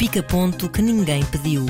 pica-ponto 0.00 0.70
que 0.70 0.80
ninguém 0.80 1.22
pediu. 1.26 1.66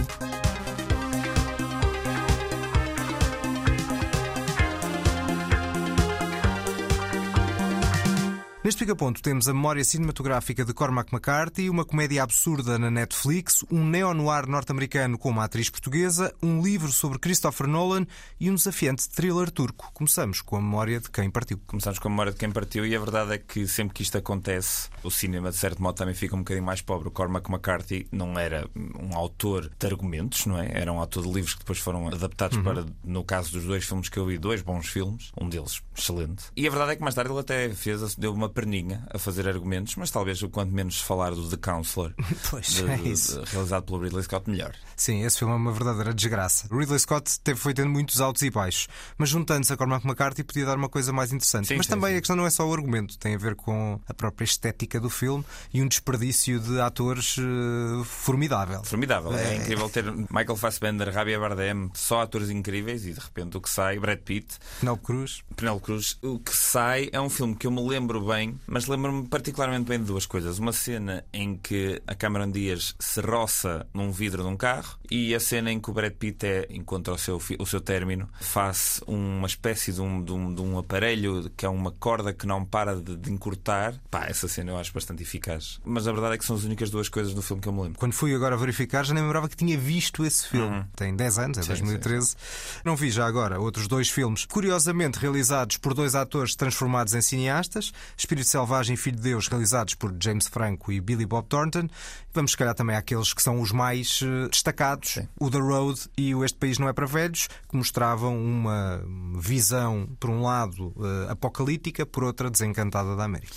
Neste 8.80 8.87
pica-ponto 8.95 9.21
temos 9.21 9.47
a 9.47 9.53
memória 9.53 9.85
cinematográfica 9.85 10.65
de 10.65 10.73
Cormac 10.73 11.13
McCarthy, 11.13 11.69
uma 11.69 11.85
comédia 11.85 12.23
absurda 12.23 12.79
na 12.79 12.91
Netflix, 12.91 13.63
um 13.71 13.85
neo-noir 13.85 14.49
norte-americano 14.49 15.19
com 15.19 15.29
uma 15.29 15.45
atriz 15.45 15.69
portuguesa, 15.69 16.35
um 16.43 16.63
livro 16.63 16.91
sobre 16.91 17.19
Christopher 17.19 17.67
Nolan 17.67 18.07
e 18.41 18.51
um 18.51 18.55
desafiante 18.55 19.07
thriller 19.11 19.51
turco. 19.51 19.91
Começamos 19.93 20.41
com 20.41 20.57
a 20.57 20.63
memória 20.63 20.99
de 20.99 21.11
quem 21.11 21.31
partiu. 21.31 21.61
Começamos 21.67 21.99
com 21.99 22.09
a 22.09 22.11
memória 22.11 22.32
de 22.32 22.39
quem 22.39 22.51
partiu 22.51 22.87
e 22.87 22.96
a 22.96 22.99
verdade 22.99 23.35
é 23.35 23.39
que 23.39 23.69
sempre 23.69 23.93
que 23.93 24.03
isto 24.03 24.17
acontece, 24.17 24.89
o 25.04 25.11
cinema 25.11 25.51
de 25.51 25.59
certo 25.59 25.82
modo 25.82 25.96
também 25.96 26.15
fica 26.15 26.35
um 26.35 26.39
bocadinho 26.39 26.65
mais 26.65 26.81
pobre. 26.81 27.09
O 27.09 27.11
Cormac 27.11 27.51
McCarthy 27.51 28.09
não 28.11 28.39
era 28.39 28.67
um 28.75 29.15
autor 29.15 29.71
de 29.79 29.87
argumentos, 29.87 30.46
não 30.46 30.59
é? 30.59 30.71
Era 30.73 30.90
um 30.90 30.99
autor 30.99 31.25
de 31.25 31.31
livros 31.31 31.53
que 31.53 31.61
depois 31.61 31.81
foram 31.81 32.09
adaptados 32.09 32.56
uhum. 32.56 32.65
para, 32.65 32.87
no 33.04 33.24
caso 33.24 33.52
dos 33.52 33.65
dois 33.65 33.84
filmes 33.84 34.09
que 34.09 34.18
eu 34.18 34.24
vi, 34.24 34.38
dois 34.38 34.62
bons 34.62 34.88
filmes, 34.88 35.32
um 35.38 35.51
deles 35.51 35.82
excelente. 35.95 36.45
E 36.56 36.66
a 36.66 36.70
verdade 36.70 36.92
é 36.92 36.96
que 36.96 37.02
mais 37.02 37.15
tarde 37.15 37.30
ele 37.30 37.40
até 37.40 37.68
fez, 37.74 38.15
deu 38.15 38.32
uma 38.32 38.48
perninha 38.48 38.70
a 39.10 39.19
fazer 39.19 39.48
argumentos, 39.48 39.97
mas 39.97 40.10
talvez 40.10 40.42
o 40.42 40.48
quanto 40.48 40.73
menos 40.73 41.01
falar 41.01 41.30
do 41.30 41.48
The 41.48 41.56
Counselor, 41.56 42.12
pois, 42.51 42.66
de, 42.66 42.84
é. 42.84 42.96
De, 42.96 43.51
realizado 43.51 43.84
pelo 43.84 44.02
Ridley 44.02 44.23
Scott, 44.23 44.48
melhor. 44.48 44.74
Sim, 44.96 45.24
esse 45.24 45.38
filme 45.38 45.55
é 45.55 45.56
uma 45.56 45.73
verdadeira 45.73 46.12
desgraça. 46.12 46.69
Ridley 46.70 46.98
Scott 46.98 47.41
teve, 47.41 47.59
foi 47.59 47.74
tendo 47.74 47.91
muitos 47.91 48.20
altos 48.20 48.43
e 48.43 48.51
baixos, 48.51 48.88
mas 49.16 49.29
juntando-se 49.29 49.73
a 49.73 49.77
Cormac 49.77 50.06
McCarthy 50.06 50.45
podia 50.45 50.66
dar 50.66 50.77
uma 50.77 50.88
coisa 50.88 51.12
mais 51.12 51.33
interessante. 51.33 51.69
Sim, 51.69 51.77
mas 51.77 51.87
sim, 51.87 51.93
também 51.93 52.12
sim. 52.12 52.16
a 52.16 52.20
questão 52.20 52.37
não 52.37 52.46
é 52.46 52.51
só 52.51 52.66
o 52.66 52.73
argumento, 52.73 53.19
tem 53.19 53.34
a 53.34 53.38
ver 53.38 53.55
com 53.55 54.01
a 54.09 54.15
própria 54.15 54.45
estética 54.45 55.01
do 55.01 55.10
filme 55.10 55.45
e 55.73 55.82
um 55.82 55.88
desperdício 55.88 56.60
de 56.60 56.80
atores 56.80 57.37
uh, 57.38 58.05
formidável. 58.05 58.84
Formidável. 58.84 59.32
É... 59.34 59.55
é 59.55 59.57
incrível 59.57 59.88
ter 59.88 60.05
Michael 60.12 60.57
Fassbender, 60.57 61.12
Javier 61.12 61.40
Bardem, 61.40 61.90
só 61.95 62.23
atores 62.23 62.51
incríveis 62.51 63.07
e 63.07 63.12
de 63.12 63.21
repente 63.21 63.57
o 63.57 63.60
que 63.60 63.71
sai, 63.71 63.99
Brad 63.99 64.19
Pitt, 64.19 64.59
Penelope 64.81 65.05
Cruz. 65.05 65.43
Penelope 65.57 65.84
Cruz. 65.84 66.19
O 66.23 66.39
que 66.39 66.55
sai 66.55 67.09
é 67.12 67.21
um 67.21 67.31
filme 67.31 67.55
que 67.55 67.67
eu 67.67 67.71
me 67.71 67.87
lembro 67.87 68.21
bem, 68.27 68.59
mas 68.66 68.86
lembro-me 68.86 69.27
particularmente 69.27 69.89
bem 69.89 69.98
de 69.98 70.05
duas 70.05 70.27
coisas. 70.27 70.58
Uma 70.58 70.72
cena 70.72 71.25
em 71.33 71.56
que 71.56 72.00
a 72.06 72.14
Cameron 72.14 72.50
Diaz 72.50 72.94
se 72.98 73.20
roça 73.20 73.86
num 73.92 74.11
vidro 74.12 74.42
de 74.42 74.48
um 74.48 74.56
carro 74.56 74.98
e 75.11 75.34
a 75.34 75.41
cena 75.41 75.72
em 75.72 75.80
que 75.80 75.91
o 75.91 75.92
Brad 75.92 76.12
Pitt 76.12 76.47
é, 76.47 76.66
encontra 76.70 77.12
o 77.12 77.19
seu, 77.19 77.41
o 77.58 77.66
seu 77.66 77.81
término, 77.81 78.28
faz 78.41 79.00
uma 79.06 79.47
espécie 79.47 79.92
de 79.92 80.00
um, 80.00 80.22
de, 80.22 80.33
um, 80.33 80.55
de 80.55 80.61
um 80.61 80.78
aparelho 80.78 81.50
que 81.56 81.66
é 81.66 81.69
uma 81.69 81.91
corda 81.91 82.33
que 82.33 82.47
não 82.47 82.64
para 82.64 82.97
de, 82.97 83.16
de, 83.16 83.33
encurtar. 83.33 83.94
Pá, 84.11 84.27
essa 84.27 84.47
cena 84.47 84.70
eu 84.72 84.78
acho 84.78 84.92
bastante 84.92 85.22
eficaz. 85.22 85.81
Mas 85.84 86.06
a 86.06 86.12
verdade 86.12 86.34
é 86.34 86.38
que 86.38 86.44
são 86.44 86.56
as 86.56 86.64
únicas 86.64 86.91
duas 86.91 87.08
coisas 87.08 87.34
do 87.34 87.42
filme 87.42 87.62
que 87.62 87.69
eu 87.69 87.72
me 87.72 87.83
lembro. 87.83 87.98
Quando 87.98 88.12
fui 88.12 88.34
agora 88.34 88.56
verificar, 88.56 89.05
já 89.05 89.14
nem 89.14 89.22
lembrava 89.22 89.48
que 89.48 89.56
tinha 89.56 89.77
visto 89.77 90.25
esse 90.25 90.47
filme. 90.47 90.77
Uhum. 90.77 90.84
Tem 90.94 91.14
10 91.14 91.38
anos, 91.38 91.58
é 91.58 91.62
sim, 91.62 91.69
2013. 91.69 92.28
Sim. 92.28 92.36
Não 92.84 92.97
vi 92.97 93.11
já 93.11 93.27
agora 93.27 93.61
outros 93.61 93.88
dois 93.88 94.08
filmes, 94.08 94.44
curiosamente 94.44 95.19
realizados 95.19 95.77
por 95.77 95.94
dois 95.94 96.14
atores 96.14 96.55
transformados 96.55 97.14
em 97.14 97.20
cineastas: 97.20 97.92
Espírito 98.16 98.48
Selvagem 98.51 98.95
e 98.95 98.97
Filho 98.97 99.17
de 99.17 99.23
Deus, 99.23 99.48
realizados 99.48 99.95
por 99.95 100.15
James 100.20 100.47
Franco 100.47 100.93
e 100.93 101.01
Billy 101.01 101.27
Bob 101.27 101.47
Thornton. 101.48 101.89
Vamos, 102.33 102.53
se 102.53 102.56
calhar, 102.56 102.75
também 102.75 102.97
àqueles 102.97 103.33
que 103.33 103.43
são 103.43 103.61
os 103.61 103.73
mais 103.73 104.20
uh, 104.23 104.48
destacados: 104.51 105.11
sim. 105.11 105.29
o 105.39 105.51
The 105.51 105.59
Road 105.59 106.01
e 106.17 106.34
o 106.34 106.45
Este 106.45 106.59
País 106.59 106.78
Não 106.78 106.89
É 106.89 106.93
para 106.93 107.06
Velhos, 107.06 107.48
que 107.69 107.77
mostravam 107.77 108.37
uma 108.37 109.03
visão, 109.37 110.09
por 110.19 110.31
um 110.31 110.43
lado, 110.43 110.93
uh, 110.97 111.31
apocalíptica, 111.31 112.05
por 112.05 112.25
outra, 112.25 112.51
desencantada 112.51 113.17
da 113.17 113.25
América. 113.25 113.53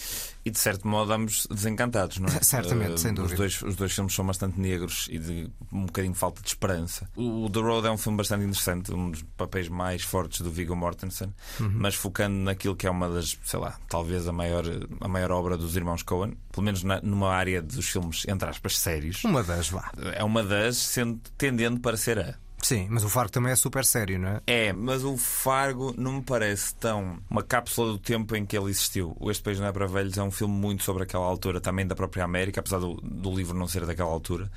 E 0.45 0.51
de 0.51 0.59
certo 0.59 0.87
modo 0.87 1.13
ambos 1.13 1.47
desencantados, 1.49 2.17
não 2.17 2.27
é? 2.27 2.39
Certamente, 2.43 2.93
uh, 2.93 2.97
sem 2.97 3.13
dúvida. 3.13 3.33
Os 3.33 3.37
dois, 3.37 3.61
os 3.61 3.75
dois 3.75 3.93
filmes 3.93 4.13
são 4.13 4.25
bastante 4.25 4.59
negros 4.59 5.07
e 5.09 5.17
de 5.17 5.49
um 5.71 5.85
bocadinho 5.85 6.13
falta 6.13 6.41
de 6.41 6.47
esperança. 6.49 7.09
O, 7.15 7.45
o 7.45 7.49
The 7.49 7.59
Road 7.59 7.87
é 7.87 7.91
um 7.91 7.97
filme 7.97 8.17
bastante 8.17 8.43
interessante, 8.43 8.93
um 8.93 9.11
dos 9.11 9.23
papéis 9.37 9.69
mais 9.69 10.03
fortes 10.03 10.41
do 10.41 10.51
Viggo 10.51 10.75
Mortensen, 10.75 11.33
uhum. 11.59 11.71
mas 11.75 11.95
focando 11.95 12.35
naquilo 12.35 12.75
que 12.75 12.85
é 12.85 12.91
uma 12.91 13.09
das, 13.09 13.37
sei 13.43 13.59
lá, 13.59 13.77
talvez 13.87 14.27
a 14.27 14.31
maior, 14.31 14.65
a 14.99 15.07
maior 15.07 15.31
obra 15.31 15.57
dos 15.57 15.75
irmãos 15.75 16.03
Coen, 16.03 16.37
pelo 16.51 16.65
menos 16.65 16.83
na, 16.83 17.01
numa 17.01 17.33
área 17.33 17.61
dos 17.61 17.89
filmes, 17.89 18.25
entre 18.27 18.49
aspas, 18.49 18.77
sérios. 18.77 19.23
Uma 19.23 19.43
das, 19.43 19.69
vá. 19.69 19.91
É 20.15 20.23
uma 20.23 20.43
das, 20.43 20.77
sendo, 20.77 21.19
tendendo 21.37 21.79
para 21.79 21.95
ser 21.95 22.19
a. 22.19 22.42
Sim, 22.63 22.87
mas 22.89 23.03
o 23.03 23.09
Fargo 23.09 23.29
também 23.29 23.51
é 23.51 23.55
super 23.55 23.83
sério, 23.83 24.17
não 24.17 24.29
é? 24.29 24.41
É, 24.47 24.73
mas 24.73 25.03
o 25.03 25.17
Fargo 25.17 25.93
não 25.97 26.13
me 26.13 26.21
parece 26.21 26.73
tão 26.75 27.19
uma 27.29 27.43
cápsula 27.43 27.91
do 27.91 27.99
tempo 27.99 28.35
em 28.37 28.45
que 28.45 28.57
ele 28.57 28.69
existiu. 28.69 29.15
O 29.19 29.29
Este 29.29 29.43
País 29.43 29.59
Não 29.59 29.67
é 29.67 29.71
para 29.71 29.85
Velhos 29.85 30.17
é 30.17 30.23
um 30.23 30.31
filme 30.31 30.53
muito 30.53 30.81
sobre 30.83 31.03
aquela 31.03 31.25
altura, 31.25 31.59
também 31.59 31.85
da 31.85 31.93
própria 31.93 32.23
América, 32.23 32.61
apesar 32.61 32.79
do, 32.79 32.93
do 32.95 33.35
livro 33.35 33.57
não 33.57 33.67
ser 33.67 33.85
daquela 33.85 34.09
altura. 34.09 34.49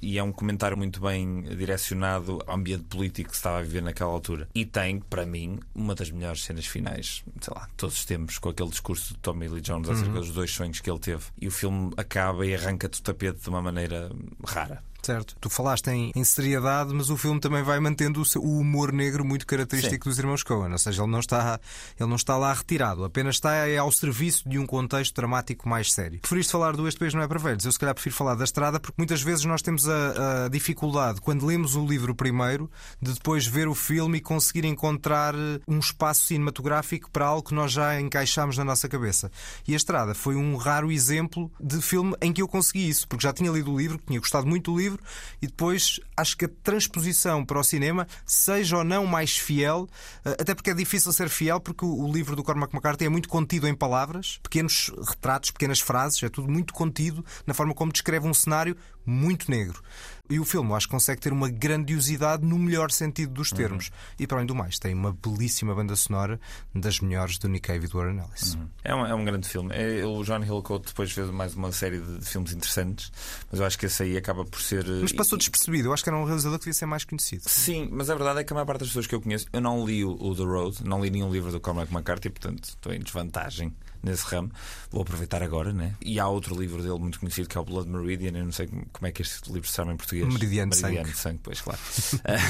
E 0.00 0.18
é 0.18 0.22
um 0.22 0.32
comentário 0.32 0.76
muito 0.76 1.00
bem 1.02 1.42
direcionado 1.42 2.42
ao 2.46 2.56
ambiente 2.56 2.84
político 2.84 3.28
que 3.28 3.36
se 3.36 3.40
estava 3.40 3.58
a 3.58 3.62
viver 3.62 3.82
naquela 3.82 4.10
altura. 4.10 4.48
E 4.54 4.64
tem, 4.64 4.98
para 4.98 5.26
mim, 5.26 5.60
uma 5.74 5.94
das 5.94 6.10
melhores 6.10 6.42
cenas 6.42 6.64
finais, 6.64 7.22
sei 7.40 7.54
lá, 7.54 7.68
todos 7.76 7.96
os 7.96 8.04
tempos, 8.06 8.38
com 8.38 8.48
aquele 8.48 8.70
discurso 8.70 9.12
de 9.12 9.20
Tommy 9.20 9.48
Lee 9.48 9.60
Jones 9.60 9.90
acerca 9.90 10.14
uhum. 10.14 10.20
dos 10.20 10.30
dois 10.30 10.50
sonhos 10.50 10.80
que 10.80 10.90
ele 10.90 10.98
teve. 10.98 11.24
E 11.38 11.46
o 11.46 11.50
filme 11.50 11.92
acaba 11.98 12.46
e 12.46 12.54
arranca-te 12.54 13.00
o 13.00 13.02
tapete 13.02 13.42
de 13.42 13.48
uma 13.50 13.60
maneira 13.60 14.10
rara. 14.46 14.82
Certo. 15.10 15.34
Tu 15.40 15.50
falaste 15.50 15.88
em, 15.88 16.12
em, 16.14 16.22
seriedade, 16.22 16.94
mas 16.94 17.10
o 17.10 17.16
filme 17.16 17.40
também 17.40 17.64
vai 17.64 17.80
mantendo 17.80 18.20
o, 18.20 18.24
seu, 18.24 18.40
o 18.40 18.60
humor 18.60 18.92
negro 18.92 19.24
muito 19.24 19.44
característico 19.44 20.04
Sim. 20.04 20.10
dos 20.10 20.18
irmãos 20.20 20.44
Coen. 20.44 20.70
Ou 20.70 20.78
seja, 20.78 21.02
ele 21.02 21.10
não, 21.10 21.18
está, 21.18 21.58
ele 21.98 22.08
não 22.08 22.14
está 22.14 22.36
lá 22.36 22.52
retirado, 22.52 23.04
apenas 23.04 23.34
está 23.34 23.66
é 23.66 23.76
ao 23.76 23.90
serviço 23.90 24.48
de 24.48 24.56
um 24.56 24.64
contexto 24.64 25.12
dramático 25.16 25.68
mais 25.68 25.92
sério. 25.92 26.20
Preferiste 26.20 26.52
falar 26.52 26.76
do 26.76 26.86
Este 26.86 27.00
País 27.00 27.12
Não 27.12 27.22
é 27.22 27.26
para 27.26 27.40
Velhos? 27.40 27.64
Eu 27.64 27.72
se 27.72 27.78
calhar 27.78 27.92
prefiro 27.92 28.14
falar 28.14 28.36
da 28.36 28.44
estrada, 28.44 28.78
porque 28.78 28.94
muitas 28.96 29.20
vezes 29.20 29.44
nós 29.44 29.62
temos 29.62 29.88
a, 29.88 30.44
a 30.44 30.48
dificuldade, 30.48 31.20
quando 31.20 31.44
lemos 31.44 31.74
o 31.74 31.84
livro 31.84 32.14
primeiro, 32.14 32.70
de 33.02 33.12
depois 33.12 33.44
ver 33.44 33.66
o 33.66 33.74
filme 33.74 34.18
e 34.18 34.20
conseguir 34.20 34.64
encontrar 34.64 35.34
eh, 35.34 35.60
um 35.66 35.80
espaço 35.80 36.26
cinematográfico 36.26 37.10
para 37.10 37.26
algo 37.26 37.48
que 37.48 37.54
nós 37.54 37.72
já 37.72 38.00
encaixámos 38.00 38.56
na 38.56 38.64
nossa 38.64 38.88
cabeça. 38.88 39.28
E 39.66 39.72
a 39.72 39.76
estrada 39.76 40.14
foi 40.14 40.36
um 40.36 40.54
raro 40.54 40.92
exemplo 40.92 41.50
de 41.60 41.82
filme 41.82 42.14
em 42.22 42.32
que 42.32 42.40
eu 42.40 42.46
consegui 42.46 42.88
isso, 42.88 43.08
porque 43.08 43.24
já 43.24 43.32
tinha 43.32 43.50
lido 43.50 43.72
o 43.72 43.76
livro, 43.76 44.00
tinha 44.06 44.20
gostado 44.20 44.46
muito 44.46 44.70
do 44.70 44.78
livro 44.78 44.99
e 45.40 45.46
depois 45.46 46.00
acho 46.16 46.36
que 46.36 46.44
a 46.44 46.50
transposição 46.62 47.44
para 47.44 47.58
o 47.58 47.64
cinema 47.64 48.06
seja 48.24 48.78
ou 48.78 48.84
não 48.84 49.06
mais 49.06 49.36
fiel, 49.36 49.88
eh, 50.24 50.36
até 50.40 50.54
porque 50.54 50.70
é 50.70 50.74
difícil 50.74 51.12
ser 51.12 51.28
fiel, 51.28 51.60
porque 51.60 51.84
o 51.84 52.10
livro 52.12 52.36
do 52.36 52.42
Cormac 52.42 52.74
McCarthy 52.74 53.04
é 53.04 53.08
muito 53.08 53.28
contido 53.28 53.66
em 53.66 53.74
palavras, 53.74 54.38
pequenos 54.42 54.90
retratos, 55.08 55.50
pequenas 55.50 55.80
frases, 55.80 56.22
é 56.22 56.28
tudo 56.28 56.50
muito 56.50 56.72
contido 56.72 57.24
na 57.46 57.54
forma 57.54 57.74
como 57.74 57.92
descreve 57.92 58.26
um 58.26 58.34
cenário 58.34 58.76
muito 59.10 59.50
negro. 59.50 59.82
E 60.30 60.38
o 60.38 60.44
filme, 60.44 60.70
eu 60.70 60.76
acho 60.76 60.86
que 60.86 60.92
consegue 60.92 61.20
ter 61.20 61.32
uma 61.32 61.50
grandiosidade 61.50 62.46
no 62.46 62.56
melhor 62.56 62.92
sentido 62.92 63.32
dos 63.32 63.50
termos. 63.50 63.88
Uhum. 63.88 64.14
E 64.20 64.26
para 64.28 64.36
além 64.38 64.46
do 64.46 64.54
mais, 64.54 64.78
tem 64.78 64.94
uma 64.94 65.12
belíssima 65.12 65.74
banda 65.74 65.96
sonora 65.96 66.38
das 66.72 67.00
melhores 67.00 67.36
do 67.36 67.48
Nick 67.48 67.66
Cave 67.66 67.86
e 67.86 67.88
do 67.88 67.98
Warren 67.98 68.20
Ellis. 68.20 68.54
Uhum. 68.54 68.68
É, 68.84 68.94
um, 68.94 69.06
é 69.06 69.12
um 69.12 69.24
grande 69.24 69.48
filme. 69.48 69.74
É, 69.74 70.06
o 70.06 70.22
John 70.22 70.44
Hillcoat 70.44 70.86
depois 70.86 71.10
fez 71.10 71.28
mais 71.30 71.54
uma 71.54 71.72
série 71.72 71.98
de 72.00 72.24
filmes 72.24 72.52
interessantes, 72.52 73.10
mas 73.50 73.58
eu 73.58 73.66
acho 73.66 73.76
que 73.76 73.86
esse 73.86 74.04
aí 74.04 74.16
acaba 74.16 74.44
por 74.44 74.60
ser. 74.60 74.86
Mas 74.86 75.12
passou 75.12 75.36
despercebido. 75.36 75.88
Eu 75.88 75.92
acho 75.92 76.04
que 76.04 76.08
era 76.08 76.16
um 76.16 76.24
realizador 76.24 76.58
que 76.60 76.66
devia 76.66 76.78
ser 76.78 76.86
mais 76.86 77.04
conhecido. 77.04 77.42
Sim, 77.48 77.88
mas 77.90 78.08
a 78.08 78.14
verdade 78.14 78.38
é 78.38 78.44
que 78.44 78.52
a 78.52 78.54
maior 78.54 78.66
parte 78.66 78.80
das 78.80 78.88
pessoas 78.90 79.08
que 79.08 79.14
eu 79.16 79.20
conheço, 79.20 79.46
eu 79.52 79.60
não 79.60 79.84
li 79.84 80.04
o, 80.04 80.12
o 80.12 80.36
The 80.36 80.44
Road, 80.44 80.84
não 80.84 81.02
li 81.02 81.10
nenhum 81.10 81.32
livro 81.32 81.50
do 81.50 81.58
Cormac 81.58 81.92
McCarthy, 81.92 82.30
portanto 82.30 82.68
estou 82.68 82.92
em 82.92 83.00
desvantagem 83.00 83.74
nesse 84.02 84.24
ramo. 84.24 84.50
Vou 84.90 85.02
aproveitar 85.02 85.42
agora, 85.42 85.72
né? 85.72 85.94
E 86.00 86.18
há 86.18 86.26
outro 86.28 86.58
livro 86.58 86.82
dele 86.82 86.98
muito 86.98 87.20
conhecido 87.20 87.48
que 87.48 87.56
é 87.56 87.60
o 87.60 87.64
Blood 87.64 87.88
Meridian. 87.88 88.36
Eu 88.36 88.44
não 88.44 88.52
sei 88.52 88.66
como 88.66 89.06
é 89.06 89.12
que 89.12 89.22
este 89.22 89.52
livro 89.52 89.68
se 89.68 89.74
chama 89.74 89.92
em 89.92 89.96
português. 89.96 90.26
Meridiano, 90.26 90.72
Meridiano 90.74 91.08
de 91.08 91.16
sangue. 91.16 91.40
Pois, 91.42 91.60
claro. 91.60 91.80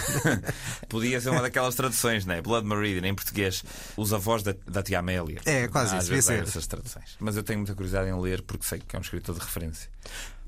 Podia 0.88 1.20
ser 1.20 1.30
uma 1.30 1.42
daquelas 1.42 1.74
traduções, 1.74 2.24
né? 2.24 2.40
Blood 2.40 2.66
Meridian 2.66 3.08
em 3.08 3.14
português. 3.14 3.62
Os 3.96 4.12
avós 4.12 4.42
da, 4.42 4.54
da 4.66 4.82
tia 4.82 4.98
Amélia. 4.98 5.40
É, 5.44 5.68
quase 5.68 5.94
Às 5.96 6.04
isso. 6.04 6.12
Vezes 6.12 6.30
essas 6.30 6.66
traduções. 6.66 7.16
Mas 7.18 7.36
eu 7.36 7.42
tenho 7.42 7.58
muita 7.58 7.74
curiosidade 7.74 8.08
em 8.08 8.20
ler 8.20 8.42
porque 8.42 8.64
sei 8.64 8.78
que 8.78 8.96
é 8.96 8.98
um 8.98 9.02
escritor 9.02 9.34
de 9.34 9.40
referência. 9.40 9.90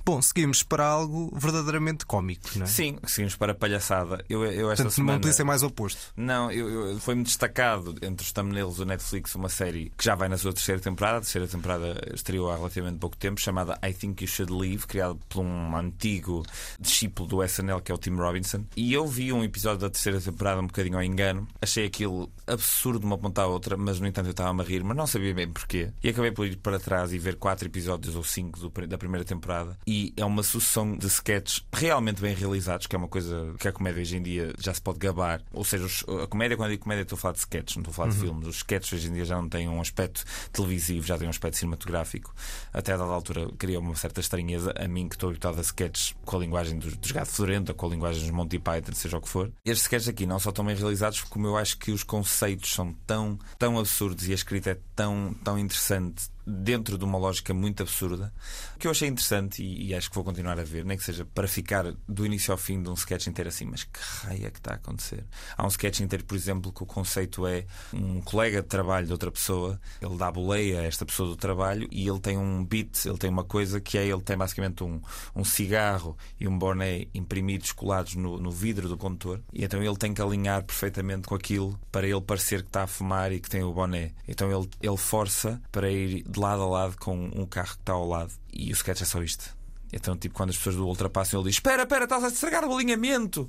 Bom, 0.05 0.21
seguimos 0.21 0.63
para 0.65 0.85
algo 0.85 1.31
verdadeiramente 1.37 2.05
cómico, 2.05 2.49
não 2.57 2.65
é? 2.65 2.69
Sim, 2.69 2.99
seguimos 3.07 3.37
para 3.37 3.53
a 3.53 3.55
palhaçada. 3.55 4.25
Eu, 4.29 4.45
eu 4.45 4.71
esta 4.71 4.83
Portanto, 4.85 4.95
semana... 4.95 5.13
não 5.13 5.21
podia 5.21 5.33
ser 5.33 5.45
mais 5.45 5.63
oposto. 5.63 6.13
Não, 6.17 6.51
eu, 6.51 6.89
eu 6.89 7.01
foi-me 7.01 7.23
destacado 7.23 7.95
entre 8.03 8.25
os 8.25 8.33
thumbnails 8.33 8.77
do 8.77 8.85
Netflix 8.85 9.35
uma 9.37 9.49
série 9.49 9.93
que 9.97 10.05
já 10.05 10.15
vai 10.17 10.29
na 10.29 10.37
sua 10.37 10.53
terceira 10.53 10.81
temporada. 10.81 11.19
A 11.19 11.21
terceira 11.21 11.47
temporada 11.47 12.01
estreou 12.13 12.51
há 12.51 12.57
relativamente 12.57 12.99
pouco 12.99 13.17
tempo, 13.17 13.41
chamada 13.41 13.79
I 13.87 13.93
Think 13.93 14.25
You 14.25 14.29
Should 14.29 14.53
Leave, 14.53 14.87
criado 14.87 15.21
por 15.29 15.41
um 15.41 15.77
antigo 15.77 16.43
discípulo 16.81 17.29
do 17.29 17.45
SNL 17.45 17.81
que 17.81 17.93
é 17.93 17.95
o 17.95 17.99
Tim 17.99 18.15
Robinson. 18.17 18.65
E 18.77 18.93
eu 18.93 19.07
vi 19.07 19.33
um 19.33 19.45
episódio 19.45 19.79
da 19.79 19.91
terceira 19.91 20.21
temporada 20.21 20.61
um 20.61 20.67
bocadinho 20.67 20.97
ao 20.97 21.05
engano. 21.05 21.47
Achei 21.61 21.87
aquilo 21.87 22.29
absurdo 22.47 23.01
de 23.01 23.07
uma 23.07 23.19
ponta 23.19 23.43
à 23.43 23.47
outra, 23.47 23.77
mas 23.77 24.01
no 24.01 24.07
entanto 24.07 24.27
eu 24.27 24.33
estava-me 24.33 24.63
a 24.63 24.65
rir, 24.65 24.83
mas 24.83 24.97
não 24.97 25.07
sabia 25.07 25.33
bem 25.33 25.49
porquê. 25.49 25.93
E 26.03 26.09
acabei 26.09 26.33
por 26.33 26.47
ir 26.47 26.57
para 26.57 26.79
trás 26.81 27.13
e 27.13 27.19
ver 27.19 27.37
quatro 27.37 27.69
episódios 27.69 28.17
ou 28.17 28.25
cinco 28.25 28.59
do, 28.59 28.87
da 28.87 28.99
primeira 28.99 29.25
temporada. 29.25 29.79
E 29.95 30.11
é 30.17 30.25
uma 30.25 30.43
sucessão 30.43 30.97
de 30.97 31.07
sketches 31.07 31.63
realmente 31.71 32.23
bem 32.23 32.35
realizados, 32.35 32.87
que 32.87 32.97
é 32.97 32.99
uma 32.99 33.09
coisa 33.09 33.55
que 33.59 33.69
a 33.69 33.73
comédia 33.73 34.01
hoje 34.01 34.17
em 34.17 34.23
dia 34.23 34.55
já 34.59 34.73
se 34.73 34.81
pode 34.81 34.99
gabar. 34.99 35.43
Ou 35.53 35.63
seja, 35.65 35.85
a 36.23 36.27
comédia, 36.27 36.57
quando 36.57 36.71
eu 36.71 36.77
digo 36.77 36.85
comédia, 36.85 37.03
estou 37.03 37.17
a 37.17 37.21
falar 37.21 37.33
de 37.35 37.41
sketches, 37.41 37.77
não 37.77 37.83
estou 37.83 37.93
a 37.93 37.95
falar 37.95 38.09
de 38.09 38.17
uhum. 38.17 38.23
filmes. 38.23 38.49
Os 38.49 38.57
sketches 38.57 38.95
hoje 38.95 39.11
em 39.11 39.13
dia 39.13 39.27
já 39.27 39.37
não 39.37 39.51
têm 39.51 39.69
um 39.69 39.83
aspecto 39.83 40.25
televisivo, 40.51 41.07
já 41.07 41.19
têm 41.19 41.27
um 41.27 41.31
aspecto 41.31 41.59
cinematográfico. 41.59 42.35
Até 42.73 42.95
a 42.95 42.97
dada 42.97 43.13
altura 43.13 43.51
cria 43.59 43.79
uma 43.79 43.95
certa 43.95 44.21
estranheza 44.21 44.73
a 44.79 44.89
mim 44.89 45.11
que 45.11 45.15
estou 45.15 45.29
habituado 45.29 45.59
a 45.59 45.61
sketches 45.61 46.15
com 46.25 46.37
a 46.39 46.41
linguagem 46.41 46.79
dos, 46.79 46.97
dos 46.97 47.13
Gato 47.13 47.31
Fedorento, 47.31 47.75
com 47.75 47.85
a 47.85 47.91
linguagem 47.91 48.23
dos 48.23 48.31
Monty 48.31 48.59
Python, 48.59 48.95
seja 48.95 49.19
o 49.19 49.21
que 49.21 49.29
for. 49.29 49.53
Estes 49.63 49.83
sketches 49.83 50.09
aqui 50.09 50.25
não 50.25 50.39
só 50.39 50.49
estão 50.49 50.65
bem 50.65 50.75
realizados, 50.75 51.21
como 51.21 51.47
eu 51.47 51.59
acho 51.59 51.77
que 51.77 51.93
os 51.93 52.03
conceitos 52.03 52.73
são 52.73 52.95
tão, 53.07 53.39
tão 53.59 53.79
absurdos 53.79 54.27
e 54.27 54.33
a 54.33 54.35
escrita 54.35 54.71
é 54.71 54.79
tão, 54.97 55.37
tão 55.45 55.59
interessante, 55.59 56.33
dentro 56.47 56.99
de 56.99 57.05
uma 57.05 57.19
lógica 57.19 57.55
muito 57.55 57.83
absurda, 57.83 58.33
que 58.79 58.87
eu 58.87 58.91
achei 58.91 59.09
interessante 59.09 59.63
e, 59.63 59.89
e, 59.89 59.95
acho 59.95 60.09
que 60.09 60.15
vou 60.15 60.25
continuar 60.25 60.59
a 60.59 60.65
ver, 60.65 60.85
nem 60.85 60.97
que 60.97 61.05
seja 61.05 61.25
para 61.25 61.47
ficar 61.47 61.93
do 62.09 62.27
início 62.27 62.53
ao 62.53 62.59
fim 62.59 62.83
de 62.83 62.89
um 62.89 62.95
sketch 62.95 63.29
inteiro 63.29 63.49
assim, 63.49 63.65
mas 63.65 63.85
que 63.85 64.01
raio 64.01 64.47
é 64.47 64.51
que 64.51 64.59
está 64.59 64.73
a 64.73 64.75
acontecer? 64.75 65.25
Há 65.57 65.65
um 65.65 65.69
sketch 65.69 66.01
inteiro, 66.01 66.25
por 66.25 66.35
exemplo, 66.35 66.73
que 66.73 66.83
o 66.83 66.87
conceito 66.87 67.47
é 67.47 67.65
um 67.93 68.21
colega 68.21 68.63
de 68.63 68.69
trabalho 68.69 69.07
de 69.07 69.13
outra 69.13 69.31
pessoa, 69.31 69.81
ele 70.01 70.17
dá 70.17 70.31
boleia 70.31 70.81
a 70.81 70.85
esta 70.85 71.07
pessoa 71.07 71.29
do 71.29 71.37
trabalho 71.37 71.89
e 71.91 72.09
ele 72.09 72.21
tem 72.21 72.37
um 72.37 72.65
beat, 72.65 73.05
ele 73.05 73.19
tem 73.19 73.31
uma 73.31 73.45
coisa 73.45 73.81
que 73.81 73.97
é, 73.97 74.07
ele 74.07 74.23
tem 74.23 74.37
basicamente 74.37 74.83
um, 74.83 75.01
um 75.35 75.45
cigarro 75.45 76.17
e 76.41 76.49
um 76.49 76.59
boné 76.59 77.07
imprimidos, 77.15 77.73
colados 77.73 78.15
no, 78.15 78.39
no 78.39 78.51
vidro 78.51 78.89
do 78.89 78.97
condutor, 78.97 79.41
e 79.53 79.65
então 79.65 79.83
ele 79.83 79.97
tem 79.97 80.13
que 80.13 80.21
alinhar 80.21 80.63
perfeitamente 80.65 81.29
com 81.29 81.35
aquilo 81.35 81.79
para 81.91 82.07
ele 82.07 82.21
parecer 82.21 82.63
que 82.63 82.69
está 82.69 82.83
a 82.83 82.87
fumar 82.87 83.33
e 83.33 83.41
que 83.41 83.49
tem 83.49 83.63
o 83.63 83.73
boné. 83.73 84.13
Então 84.27 84.51
ele, 84.51 84.69
ele 84.81 84.97
força 84.97 85.61
para 85.71 85.91
ir 85.91 86.25
de 86.33 86.41
lado 86.41 86.63
a 86.63 86.67
lado 86.67 86.97
com 86.99 87.31
um 87.35 87.47
carro 87.47 87.75
que 87.75 87.81
está 87.81 87.93
ao 87.93 88.07
lado. 88.07 88.33
E 88.53 88.71
o 88.71 88.73
sketch 88.73 89.03
é 89.03 89.05
só 89.05 89.23
isto. 89.23 89.57
Então, 89.93 90.17
tipo, 90.17 90.35
quando 90.35 90.51
as 90.51 90.57
pessoas 90.57 90.77
do 90.77 90.87
ultrapassam, 90.87 91.41
ele 91.41 91.51
diz: 91.51 91.57
Espera, 91.57 91.83
espera, 91.83 92.05
estás 92.05 92.25
a 92.25 92.29
estragar 92.29 92.65
o 92.65 92.75
alinhamento. 92.75 93.49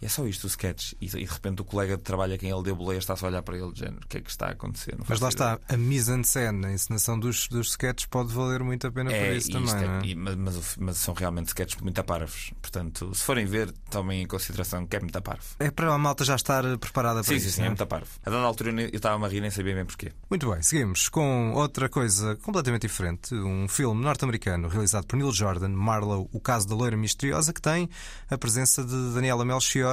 E 0.00 0.06
é 0.06 0.08
só 0.08 0.26
isto 0.26 0.44
o 0.44 0.46
sketch. 0.46 0.92
E, 1.00 1.06
e 1.06 1.08
de 1.08 1.24
repente 1.24 1.62
o 1.62 1.64
colega 1.64 1.96
de 1.96 2.02
trabalho 2.02 2.34
a 2.34 2.38
quem 2.38 2.50
ele 2.50 2.62
deu 2.62 2.76
boleia 2.76 2.98
está-se 2.98 3.24
a 3.24 3.28
olhar 3.28 3.42
para 3.42 3.56
ele, 3.56 3.72
de 3.72 3.80
género: 3.80 4.00
O 4.04 4.08
que 4.08 4.18
é 4.18 4.20
que 4.20 4.30
está 4.30 4.46
a 4.46 4.50
acontecer? 4.50 4.96
Mas 5.08 5.20
lá 5.20 5.28
está, 5.28 5.58
a 5.68 5.76
mise-en-scène, 5.76 6.66
a 6.66 6.72
encenação 6.72 7.18
dos, 7.18 7.48
dos 7.48 7.70
sketches 7.70 8.06
pode 8.06 8.32
valer 8.32 8.62
muito 8.62 8.86
a 8.86 8.92
pena 8.92 9.12
é, 9.12 9.28
por 9.28 9.36
isso 9.36 9.50
também. 9.50 9.74
É, 9.74 10.12
é? 10.12 10.14
mas, 10.14 10.36
mas, 10.36 10.76
mas, 10.78 10.96
são 10.96 11.14
realmente 11.14 11.48
sketches 11.48 11.80
muito 11.80 11.98
aparvos. 11.98 12.52
Portanto, 12.60 13.14
se 13.14 13.22
forem 13.22 13.46
ver, 13.46 13.72
tomem 13.90 14.22
em 14.22 14.26
consideração 14.26 14.86
que 14.86 14.96
é 14.96 15.00
muito 15.00 15.16
aparvo. 15.16 15.44
É 15.58 15.70
para 15.70 15.92
a 15.92 15.98
malta 15.98 16.24
já 16.24 16.34
estar 16.34 16.62
preparada 16.78 17.22
para 17.22 17.28
sim, 17.28 17.36
isso. 17.36 17.46
Sim, 17.46 17.52
sim, 17.52 17.62
é? 17.62 17.66
é 17.66 17.68
muito 17.68 17.82
aparvo. 17.82 18.08
A 18.24 18.30
dada 18.30 18.42
altura 18.42 18.70
eu 18.82 18.88
estava 18.88 19.24
a 19.24 19.28
rir 19.28 19.40
nem 19.40 19.50
sabia 19.50 19.74
bem 19.74 19.84
porquê. 19.84 20.12
Muito 20.28 20.50
bem, 20.50 20.62
seguimos 20.62 21.08
com 21.08 21.52
outra 21.52 21.88
coisa 21.88 22.36
completamente 22.36 22.82
diferente. 22.82 23.34
Um 23.34 23.68
filme 23.68 24.02
norte-americano 24.02 24.68
realizado 24.68 25.06
por 25.06 25.16
Neil 25.16 25.32
Jordan, 25.32 25.68
Marlowe, 25.68 26.28
O 26.32 26.40
Caso 26.40 26.68
da 26.68 26.74
Loira 26.74 26.96
Misteriosa, 26.96 27.52
que 27.52 27.60
tem 27.60 27.88
a 28.30 28.36
presença 28.36 28.84
de 28.84 29.14
Daniela 29.14 29.44
Melchior, 29.44 29.83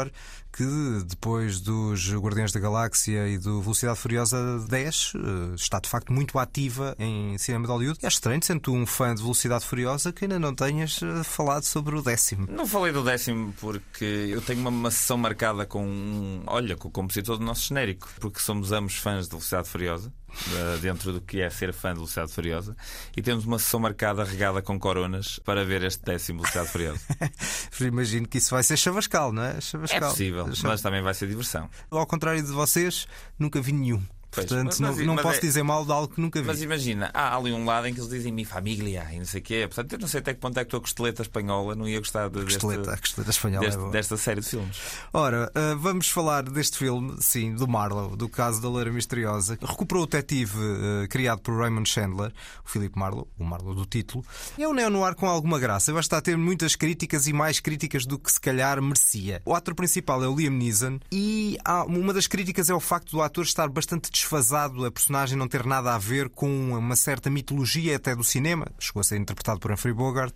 que 0.52 0.66
depois 1.06 1.62
dos 1.62 2.14
Guardiões 2.14 2.52
da 2.52 2.60
Galáxia 2.60 3.28
e 3.28 3.38
do 3.38 3.62
Velocidade 3.62 3.98
Furiosa 3.98 4.60
10 4.68 5.14
eh, 5.16 5.56
está 5.56 5.80
de 5.80 5.88
facto 5.88 6.12
muito 6.12 6.38
ativa 6.38 6.96
em 7.00 7.38
cinema 7.38 7.66
de 7.66 7.72
Hollywood. 7.72 8.00
É 8.04 8.08
estranho, 8.08 8.44
sendo 8.44 8.74
um 8.74 8.86
fã 8.86 9.16
de 9.16 9.22
Velocidade 9.22 9.66
Furiosa, 9.66 10.12
que 10.12 10.26
ainda 10.26 10.38
não 10.38 10.54
tenhas 10.54 11.00
eh, 11.02 11.24
falado 11.24 11.64
sobre 11.64 11.96
o 11.96 12.02
décimo. 12.02 12.48
Não 12.50 12.68
falei 12.68 12.92
do 12.92 13.04
décimo 13.04 13.54
porque 13.62 14.04
eu 14.04 14.42
tenho 14.42 14.68
uma, 14.68 14.92
sessão 14.92 15.18
marcada 15.18 15.66
com, 15.66 16.44
olha, 16.46 16.76
com 16.76 16.90
o 16.90 16.92
compositor 16.92 17.38
do 17.38 17.46
nosso 17.46 17.68
genérico, 17.68 18.10
porque 18.20 18.40
somos 18.40 18.72
ambos 18.72 18.98
fãs 18.98 19.26
de 19.26 19.32
Velocidade 19.32 19.70
Furiosa. 19.70 20.12
Eh, 20.54 20.78
dentro 20.82 21.14
do 21.14 21.22
que 21.22 21.42
é 21.42 21.50
ser 21.50 21.74
fã 21.74 21.90
de 21.90 21.96
Velocidade 21.96 22.32
Furiosa 22.32 22.76
e 23.16 23.22
temos 23.22 23.46
uma 23.46 23.60
sessão 23.60 23.80
marcada 23.80 24.24
regada 24.24 24.62
com 24.62 24.80
coronas 24.80 25.40
para 25.40 25.64
ver 25.66 25.84
este 25.84 26.04
décimo 26.04 26.40
Velocidade 26.40 26.70
Furiosa. 26.70 27.02
Imagino 27.82 28.28
que 28.28 28.38
isso 28.38 28.52
vai 28.52 28.64
ser 28.64 28.78
chavascal, 28.78 29.32
não 29.32 29.44
é? 29.44 29.60
Chavascal. 29.60 30.10
É 30.10 30.12
possível, 30.12 30.50
mas 30.64 30.82
também 30.82 31.02
vai 31.02 31.14
ser 31.14 31.28
diversão. 31.28 31.70
Ao 31.90 32.08
contrário 32.08 32.42
de 32.42 32.52
vocês, 32.52 33.08
nunca 33.38 33.62
vi 33.62 33.72
nenhum. 33.72 34.02
Pois, 34.32 34.46
Portanto, 34.46 34.78
mas, 34.80 34.80
não, 34.80 35.06
não 35.08 35.16
posso 35.18 35.40
é, 35.40 35.42
dizer 35.42 35.62
mal 35.62 35.86
de 35.86 35.92
algo 35.92 36.08
que 36.08 36.22
nunca 36.22 36.40
vi. 36.40 36.48
Mas 36.48 36.62
imagina, 36.62 37.12
há 37.14 37.36
ali 37.36 37.52
um 37.52 37.66
lado 37.66 37.88
em 37.88 37.94
que 37.94 38.00
eles 38.00 38.10
dizem 38.10 38.32
mi 38.32 38.46
família 38.46 39.06
e 39.12 39.18
não 39.18 39.26
sei 39.26 39.42
o 39.42 39.44
quê. 39.44 39.68
Portanto, 39.68 39.94
eu 39.94 40.00
não 40.00 40.08
sei 40.08 40.22
até 40.22 40.34
que 40.34 40.40
ponto 40.40 40.58
é 40.58 40.64
que 40.64 40.74
a 40.74 40.80
costeleta 40.80 41.22
espanhola 41.22 41.76
não 41.76 41.88
ia 41.88 42.00
gostar 42.00 42.30
de, 42.30 42.42
costeleta, 42.42 42.92
deste, 42.92 43.02
costeleta 43.02 43.32
espanhola 43.32 43.66
deste, 43.66 43.82
é 43.84 43.90
desta 43.90 44.18
série 44.18 44.40
de 44.40 44.48
filmes. 44.48 44.78
Ora, 45.12 45.52
uh, 45.54 45.78
vamos 45.78 46.08
falar 46.08 46.44
deste 46.44 46.78
filme, 46.78 47.18
sim, 47.20 47.54
do 47.54 47.68
Marlowe, 47.68 48.16
do 48.16 48.30
caso 48.30 48.62
da 48.62 48.70
Loira 48.70 48.92
Misteriosa. 48.92 49.58
Recuperou 49.62 50.04
o 50.04 50.08
detetive 50.08 50.58
uh, 50.58 51.08
criado 51.10 51.42
por 51.42 51.58
Raymond 51.58 51.90
Chandler, 51.90 52.32
o 52.66 52.70
Philip 52.70 52.98
Marlowe, 52.98 53.28
o 53.38 53.44
Marlowe 53.44 53.76
do 53.76 53.86
título. 53.86 54.24
É 54.58 54.66
um 54.66 54.74
neo-noir 54.74 55.14
com 55.14 55.28
alguma 55.28 55.60
graça. 55.60 55.92
Vai 55.92 56.00
estar 56.00 56.20
a 56.20 56.22
ter 56.22 56.38
muitas 56.38 56.78
críticas 56.78 57.28
e 57.28 57.34
mais 57.34 57.60
críticas 57.60 58.06
do 58.06 58.18
que 58.18 58.32
se 58.32 58.40
calhar 58.40 58.82
merecia. 58.82 59.42
O 59.44 59.54
ator 59.54 59.76
principal 59.76 60.24
é 60.24 60.28
o 60.28 60.36
Liam 60.36 60.54
Neeson 60.54 61.00
e 61.12 61.58
uma 61.88 62.14
das 62.14 62.28
críticas 62.28 62.70
é 62.70 62.74
o 62.74 62.80
facto 62.80 63.12
do 63.12 63.22
ator 63.22 63.44
estar 63.44 63.68
bastante 63.68 64.10
desfasado 64.22 64.86
a 64.86 64.92
personagem 64.92 65.38
não 65.38 65.48
ter 65.48 65.66
nada 65.66 65.94
a 65.94 65.98
ver 65.98 66.30
com 66.30 66.78
uma 66.78 66.96
certa 66.96 67.30
mitologia 67.30 67.96
até 67.96 68.16
do 68.16 68.24
cinema. 68.24 68.68
Chegou 68.80 69.02
a 69.02 69.04
ser 69.04 69.18
interpretado 69.18 69.60
por 69.60 69.72
Humphrey 69.72 69.94
Bogart 69.94 70.36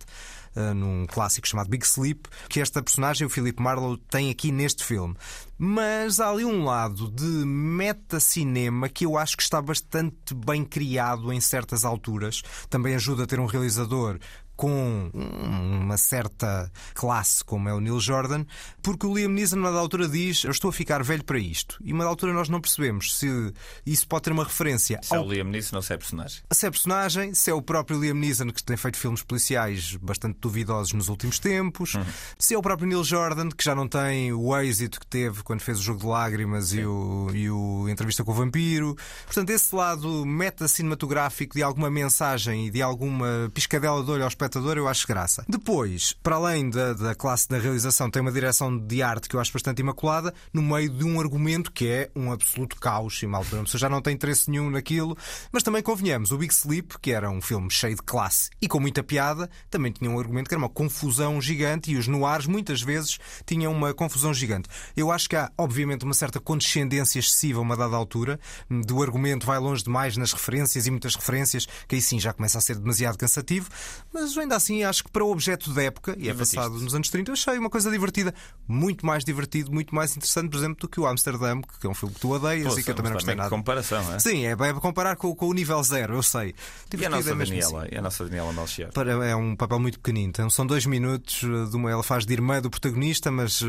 uh, 0.56 0.74
num 0.74 1.06
clássico 1.06 1.46
chamado 1.46 1.70
Big 1.70 1.86
Sleep, 1.86 2.28
que 2.48 2.60
esta 2.60 2.82
personagem, 2.82 3.26
o 3.26 3.30
Philip 3.30 3.60
Marlowe, 3.62 3.98
tem 4.10 4.30
aqui 4.30 4.50
neste 4.50 4.84
filme. 4.84 5.16
Mas 5.56 6.20
há 6.20 6.28
ali 6.28 6.44
um 6.44 6.64
lado 6.64 7.10
de 7.10 7.24
meta-cinema 7.24 8.88
que 8.88 9.06
eu 9.06 9.16
acho 9.16 9.36
que 9.36 9.42
está 9.42 9.62
bastante 9.62 10.34
bem 10.34 10.64
criado 10.64 11.32
em 11.32 11.40
certas 11.40 11.84
alturas. 11.84 12.42
Também 12.68 12.94
ajuda 12.94 13.22
a 13.22 13.26
ter 13.26 13.38
um 13.38 13.46
realizador 13.46 14.18
com 14.56 15.10
uma 15.12 15.96
certa 15.96 16.70
classe, 16.94 17.44
como 17.44 17.68
é 17.68 17.74
o 17.74 17.80
Neil 17.80 18.00
Jordan, 18.00 18.44
porque 18.82 19.06
o 19.06 19.14
Liam 19.14 19.28
Neeson, 19.28 19.56
na 19.56 19.68
altura, 19.68 20.08
diz: 20.08 20.44
Eu 20.44 20.50
estou 20.50 20.70
a 20.70 20.72
ficar 20.72 21.02
velho 21.02 21.22
para 21.22 21.38
isto. 21.38 21.78
E, 21.84 21.92
uma 21.92 22.04
altura, 22.04 22.32
nós 22.32 22.48
não 22.48 22.60
percebemos 22.60 23.18
se 23.18 23.52
isso 23.84 24.08
pode 24.08 24.24
ter 24.24 24.32
uma 24.32 24.44
referência. 24.44 24.98
Se 25.02 25.14
ao... 25.14 25.22
é 25.22 25.26
o 25.26 25.32
Liam 25.32 25.44
Neeson 25.44 25.76
ou 25.76 25.82
se 25.82 25.92
é 25.92 25.96
personagem. 25.96 26.42
Se 26.50 26.66
é 26.66 26.70
personagem, 26.70 27.34
se 27.34 27.50
é 27.50 27.54
o 27.54 27.60
próprio 27.60 28.00
Liam 28.00 28.14
Neeson 28.14 28.50
que 28.50 28.62
tem 28.62 28.76
feito 28.76 28.96
filmes 28.96 29.22
policiais 29.22 29.96
bastante 29.96 30.38
duvidosos 30.40 30.92
nos 30.94 31.08
últimos 31.08 31.38
tempos, 31.38 31.94
uhum. 31.94 32.04
se 32.38 32.54
é 32.54 32.58
o 32.58 32.62
próprio 32.62 32.88
Neil 32.88 33.04
Jordan 33.04 33.50
que 33.50 33.64
já 33.64 33.74
não 33.74 33.86
tem 33.86 34.32
o 34.32 34.56
êxito 34.56 34.98
que 35.00 35.06
teve 35.06 35.42
quando 35.42 35.60
fez 35.60 35.78
o 35.78 35.82
Jogo 35.82 36.00
de 36.00 36.06
Lágrimas 36.06 36.72
e 36.72 36.84
o, 36.84 37.30
e 37.34 37.50
o 37.50 37.88
Entrevista 37.88 38.24
com 38.24 38.32
o 38.32 38.34
Vampiro. 38.34 38.96
Portanto, 39.24 39.50
esse 39.50 39.74
lado 39.74 40.24
meta-cinematográfico 40.24 41.54
de 41.54 41.62
alguma 41.62 41.90
mensagem 41.90 42.66
e 42.66 42.70
de 42.70 42.80
alguma 42.80 43.50
piscadela 43.52 44.02
de 44.02 44.10
olho 44.10 44.24
aos 44.24 44.34
espectador, 44.46 44.76
eu 44.76 44.88
acho 44.88 45.06
graça. 45.06 45.44
Depois, 45.48 46.12
para 46.22 46.36
além 46.36 46.70
da, 46.70 46.92
da 46.92 47.14
classe 47.14 47.48
da 47.48 47.58
realização, 47.58 48.10
tem 48.10 48.22
uma 48.22 48.32
direção 48.32 48.76
de 48.76 49.02
arte 49.02 49.28
que 49.28 49.36
eu 49.36 49.40
acho 49.40 49.52
bastante 49.52 49.80
imaculada, 49.80 50.32
no 50.52 50.62
meio 50.62 50.88
de 50.88 51.04
um 51.04 51.20
argumento 51.20 51.72
que 51.72 51.88
é 51.88 52.10
um 52.14 52.32
absoluto 52.32 52.76
caos 52.76 53.22
e 53.22 53.26
mal 53.26 53.42
a 53.42 53.62
pessoa 53.62 53.78
já 53.78 53.88
não 53.88 54.00
tem 54.00 54.14
interesse 54.14 54.50
nenhum 54.50 54.70
naquilo. 54.70 55.16
Mas 55.52 55.62
também 55.62 55.82
convenhamos, 55.82 56.30
o 56.30 56.38
Big 56.38 56.52
Sleep, 56.52 56.98
que 57.00 57.10
era 57.10 57.30
um 57.30 57.40
filme 57.40 57.70
cheio 57.70 57.96
de 57.96 58.02
classe 58.02 58.50
e 58.60 58.68
com 58.68 58.80
muita 58.80 59.02
piada, 59.02 59.50
também 59.70 59.92
tinha 59.92 60.10
um 60.10 60.18
argumento 60.18 60.48
que 60.48 60.54
era 60.54 60.62
uma 60.62 60.68
confusão 60.68 61.40
gigante 61.40 61.90
e 61.90 61.96
os 61.96 62.06
noirs 62.06 62.46
muitas 62.46 62.80
vezes 62.80 63.18
tinham 63.44 63.72
uma 63.72 63.92
confusão 63.92 64.32
gigante. 64.32 64.68
Eu 64.96 65.10
acho 65.10 65.28
que 65.28 65.36
há, 65.36 65.50
obviamente, 65.58 66.04
uma 66.04 66.14
certa 66.14 66.40
condescendência 66.40 67.18
excessiva 67.18 67.58
a 67.58 67.62
uma 67.62 67.76
dada 67.76 67.96
altura, 67.96 68.38
do 68.70 69.02
argumento 69.02 69.46
vai 69.46 69.58
longe 69.58 69.82
demais 69.82 70.16
nas 70.16 70.32
referências 70.32 70.86
e 70.86 70.90
muitas 70.90 71.14
referências, 71.14 71.66
que 71.88 71.94
aí 71.96 72.02
sim 72.02 72.20
já 72.20 72.32
começa 72.32 72.58
a 72.58 72.60
ser 72.60 72.76
demasiado 72.76 73.18
cansativo, 73.18 73.68
mas 74.12 74.35
ainda 74.40 74.56
assim 74.56 74.84
acho 74.84 75.04
que 75.04 75.10
para 75.10 75.24
o 75.24 75.30
objeto 75.30 75.72
da 75.72 75.82
época, 75.82 76.16
e 76.18 76.28
é 76.28 76.34
passado 76.34 76.78
nos 76.78 76.94
anos 76.94 77.08
30, 77.08 77.32
achei 77.32 77.58
uma 77.58 77.70
coisa 77.70 77.90
divertida, 77.90 78.34
muito 78.66 79.04
mais 79.04 79.24
divertido, 79.24 79.72
muito 79.72 79.94
mais 79.94 80.16
interessante, 80.16 80.50
por 80.50 80.56
exemplo, 80.56 80.76
do 80.80 80.88
que 80.88 81.00
o 81.00 81.06
Amsterdam, 81.06 81.62
que 81.62 81.86
é 81.86 81.90
um 81.90 81.94
filme 81.94 82.14
que 82.14 82.20
tu 82.20 82.30
odeias 82.30 82.74
Pô, 82.74 82.78
e 82.78 82.82
que 82.82 82.90
eu 82.90 82.94
também 82.94 83.10
não 83.10 83.16
gostei 83.16 83.34
nada. 83.34 83.50
comparação, 83.50 84.14
é? 84.14 84.18
Sim, 84.18 84.46
é, 84.46 84.52
é 84.52 84.72
comparar 84.74 85.16
com, 85.16 85.34
com, 85.34 85.48
o 85.48 85.52
nível 85.52 85.82
zero, 85.82 86.14
eu 86.14 86.22
sei. 86.22 86.54
e 86.96 87.04
a 87.04 87.08
nossa 87.08 87.30
é 87.30 87.34
Daniela, 87.34 87.82
assim. 87.82 87.94
e 87.94 87.98
a 87.98 88.02
nossa 88.02 88.24
Daniela 88.24 88.52
Melchior? 88.52 88.90
É 89.24 89.36
um 89.36 89.56
papel 89.56 89.78
muito 89.78 89.98
pequenino, 89.98 90.28
então, 90.28 90.50
são 90.50 90.66
dois 90.66 90.86
minutos, 90.86 91.42
eh, 91.42 91.70
de 91.70 91.76
uma, 91.76 91.90
ela 91.90 92.02
faz 92.02 92.26
de 92.26 92.32
irmã 92.32 92.60
do 92.60 92.70
protagonista, 92.70 93.30
mas 93.30 93.60
uh, 93.62 93.66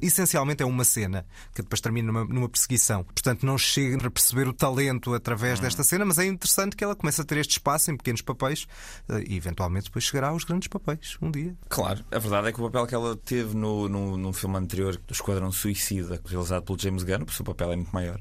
essencialmente 0.00 0.62
é 0.62 0.66
uma 0.66 0.84
cena 0.84 1.24
que 1.54 1.62
depois 1.62 1.80
termina 1.80 2.12
numa, 2.12 2.24
numa 2.24 2.48
perseguição. 2.48 3.04
Portanto, 3.04 3.44
não 3.44 3.56
chega 3.58 4.06
a 4.06 4.10
perceber 4.10 4.48
o 4.48 4.52
talento 4.52 5.14
através 5.14 5.58
hum. 5.58 5.62
desta 5.62 5.82
cena, 5.82 6.04
mas 6.04 6.18
é 6.18 6.26
interessante 6.26 6.76
que 6.76 6.84
ela 6.84 6.94
comece 6.94 7.20
a 7.20 7.24
ter 7.24 7.38
este 7.38 7.52
espaço 7.52 7.90
em 7.90 7.96
pequenos 7.96 8.22
papéis 8.22 8.66
uh, 9.08 9.18
e 9.26 9.36
eventualmente 9.36 9.86
depois 9.86 10.01
chegará 10.02 10.28
aos 10.28 10.44
grandes 10.44 10.68
papéis 10.68 11.16
um 11.20 11.30
dia. 11.30 11.54
Claro, 11.68 12.04
a 12.10 12.18
verdade 12.18 12.48
é 12.48 12.52
que 12.52 12.60
o 12.60 12.64
papel 12.64 12.86
que 12.86 12.94
ela 12.94 13.16
teve 13.16 13.54
no, 13.54 13.88
no, 13.88 14.16
no 14.16 14.32
filme 14.32 14.56
anterior 14.56 14.96
do 14.96 15.12
Esquadrão 15.12 15.52
Suicida, 15.52 16.20
realizado 16.24 16.62
pelo 16.62 16.78
James 16.78 17.02
Gunn, 17.02 17.24
o 17.26 17.30
seu 17.30 17.44
papel 17.44 17.72
é 17.72 17.76
muito 17.76 17.92
maior. 17.92 18.20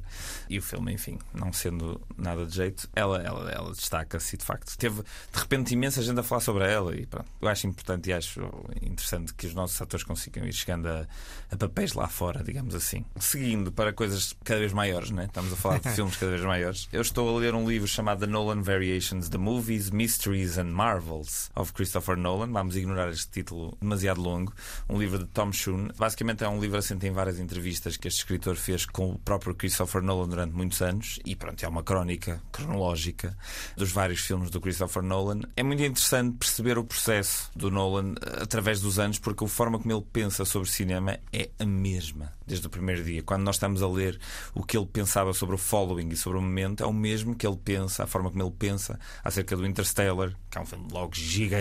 E 0.49 0.57
o 0.57 0.61
filme, 0.61 0.93
enfim, 0.93 1.17
não 1.33 1.53
sendo 1.53 2.01
nada 2.17 2.45
de 2.45 2.55
jeito, 2.55 2.89
ela, 2.93 3.21
ela, 3.21 3.49
ela 3.49 3.71
destaca-se 3.71 4.35
de 4.35 4.43
facto. 4.43 4.77
Teve 4.77 5.01
de 5.01 5.39
repente 5.39 5.73
imensa 5.73 6.01
gente 6.01 6.19
a 6.19 6.23
falar 6.23 6.41
sobre 6.41 6.69
ela 6.69 6.95
e 6.95 7.05
pronto. 7.05 7.29
Eu 7.41 7.47
acho 7.47 7.61
acho 7.61 7.67
importante 7.67 8.09
e 8.09 8.13
acho 8.13 8.41
interessante 8.81 9.33
que 9.33 9.47
os 9.47 9.53
nossos 9.53 9.79
atores 9.81 10.03
consigam 10.03 10.45
ir 10.45 10.53
chegando 10.53 10.87
a, 10.87 11.07
a 11.51 11.57
papéis 11.57 11.93
lá 11.93 12.07
fora, 12.07 12.43
digamos 12.43 12.73
assim. 12.73 13.05
Seguindo 13.19 13.71
para 13.71 13.93
coisas 13.93 14.35
cada 14.43 14.59
vez 14.59 14.73
maiores, 14.73 15.11
né? 15.11 15.25
estamos 15.25 15.53
a 15.53 15.55
falar 15.55 15.79
de 15.79 15.89
filmes 15.93 16.17
cada 16.17 16.31
vez 16.31 16.43
maiores. 16.43 16.89
Eu 16.91 17.01
estou 17.01 17.35
a 17.35 17.39
ler 17.39 17.53
um 17.53 17.67
livro 17.67 17.87
chamado 17.87 18.19
The 18.21 18.27
Nolan 18.27 18.61
Variations: 18.61 19.29
The 19.29 19.37
Movies, 19.37 19.91
Mysteries 19.91 20.57
and 20.57 20.71
Marvels 20.71 21.51
of 21.55 21.70
Christopher 21.73 22.17
Nolan. 22.17 22.51
Vamos 22.51 22.75
ignorar 22.75 23.09
este 23.09 23.29
título 23.29 23.77
demasiado 23.81 24.21
longo. 24.21 24.53
Um 24.89 24.99
livro 24.99 25.19
de 25.19 25.25
Tom 25.25 25.51
Schoon. 25.51 25.89
Basicamente 25.97 26.43
é 26.43 26.49
um 26.49 26.59
livro 26.59 26.77
assente 26.77 27.07
em 27.07 27.11
várias 27.11 27.39
entrevistas 27.39 27.97
que 27.97 28.07
este 28.07 28.19
escritor 28.19 28.55
fez 28.55 28.85
com 28.85 29.11
o 29.11 29.19
próprio 29.19 29.55
Christopher 29.55 30.01
Nolan 30.01 30.27
durante 30.27 30.55
muitos 30.55 30.81
anos 30.81 31.19
e 31.25 31.35
pronto, 31.35 31.63
é 31.63 31.67
uma 31.67 31.83
crónica 31.83 32.41
cronológica 32.51 33.37
dos 33.75 33.91
vários 33.91 34.21
filmes 34.21 34.49
do 34.49 34.59
Christopher 34.61 35.03
Nolan. 35.03 35.41
É 35.55 35.63
muito 35.63 35.83
interessante 35.83 36.37
perceber 36.37 36.77
o 36.77 36.83
processo 36.83 37.49
do 37.55 37.71
Nolan 37.71 38.13
eh, 38.21 38.43
através 38.43 38.81
dos 38.81 38.99
anos, 38.99 39.19
porque 39.19 39.43
a 39.43 39.47
forma 39.47 39.79
como 39.79 39.93
ele 39.93 40.05
pensa 40.11 40.45
sobre 40.45 40.69
cinema 40.69 41.19
é 41.31 41.49
a 41.59 41.65
mesma 41.65 42.33
desde 42.51 42.67
o 42.67 42.69
primeiro 42.69 43.01
dia. 43.03 43.23
Quando 43.23 43.43
nós 43.43 43.55
estamos 43.55 43.81
a 43.81 43.87
ler 43.87 44.19
o 44.53 44.61
que 44.63 44.77
ele 44.77 44.85
pensava 44.85 45.33
sobre 45.33 45.55
o 45.55 45.57
following 45.57 46.09
e 46.09 46.17
sobre 46.17 46.37
o 46.37 46.41
momento, 46.41 46.83
é 46.83 46.85
o 46.85 46.91
mesmo 46.91 47.33
que 47.33 47.47
ele 47.47 47.55
pensa, 47.55 48.03
a 48.03 48.07
forma 48.07 48.29
como 48.29 48.43
ele 48.43 48.51
pensa 48.51 48.99
acerca 49.23 49.55
do 49.55 49.65
Interstellar, 49.65 50.35
que 50.49 50.57
é 50.57 50.61
um 50.61 50.65
filme 50.65 50.87
logo 50.91 51.15
gigante, 51.15 51.60